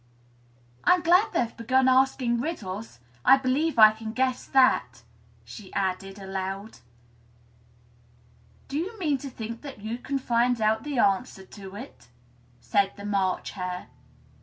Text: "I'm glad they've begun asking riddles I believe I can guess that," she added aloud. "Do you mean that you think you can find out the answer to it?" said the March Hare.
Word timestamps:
"I'm 0.83 1.03
glad 1.03 1.31
they've 1.31 1.55
begun 1.55 1.87
asking 1.87 2.41
riddles 2.41 3.01
I 3.23 3.37
believe 3.37 3.77
I 3.77 3.91
can 3.91 4.13
guess 4.13 4.47
that," 4.47 5.03
she 5.45 5.71
added 5.75 6.17
aloud. 6.17 6.79
"Do 8.67 8.79
you 8.79 8.97
mean 8.97 9.17
that 9.17 9.25
you 9.25 9.29
think 9.29 9.65
you 9.83 9.99
can 9.99 10.17
find 10.17 10.59
out 10.59 10.81
the 10.81 10.97
answer 10.97 11.45
to 11.45 11.75
it?" 11.75 12.07
said 12.59 12.93
the 12.97 13.05
March 13.05 13.51
Hare. 13.51 13.89